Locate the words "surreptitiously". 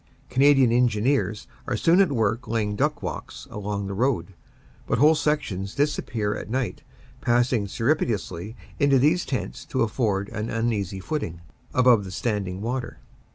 7.67-8.55